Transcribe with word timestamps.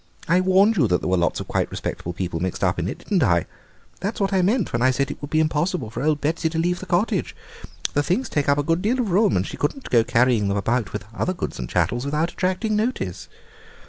I 0.27 0.41
warned 0.41 0.77
you 0.77 0.87
that 0.87 0.99
there 0.99 1.07
were 1.07 1.15
lots 1.15 1.39
of 1.39 1.47
quite 1.47 1.69
respectable 1.69 2.11
people 2.13 2.39
mixed 2.39 2.63
up 2.63 2.79
in 2.79 2.87
it, 2.87 2.97
didn't 2.97 3.21
I? 3.21 3.45
That's 3.99 4.19
what 4.19 4.33
I 4.33 4.41
meant 4.41 4.73
when 4.73 4.81
I 4.81 4.89
said 4.89 5.11
it 5.11 5.21
would 5.21 5.29
be 5.29 5.39
impossible 5.39 5.91
for 5.91 6.01
old 6.01 6.19
Betsy 6.19 6.49
to 6.49 6.57
leave 6.57 6.79
the 6.79 6.87
cottage; 6.87 7.35
the 7.93 8.01
things 8.01 8.27
take 8.27 8.49
up 8.49 8.57
a 8.57 8.63
good 8.63 8.81
bit 8.81 8.97
of 8.97 9.11
room, 9.11 9.37
and 9.37 9.45
she 9.45 9.57
couldn't 9.57 9.91
go 9.91 10.03
carrying 10.03 10.47
them 10.47 10.57
about 10.57 10.91
with 10.91 11.03
her 11.03 11.15
other 11.19 11.33
goods 11.33 11.59
and 11.59 11.69
chattels 11.69 12.03
without 12.05 12.31
attracting 12.31 12.75
notice. 12.75 13.27